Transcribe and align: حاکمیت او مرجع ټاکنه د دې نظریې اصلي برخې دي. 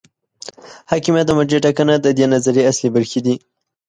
حاکمیت 0.91 1.27
او 1.29 1.35
مرجع 1.39 1.59
ټاکنه 1.65 1.93
د 1.99 2.07
دې 2.17 2.25
نظریې 2.33 2.67
اصلي 2.71 2.89
برخې 2.95 3.19
دي. 3.25 3.35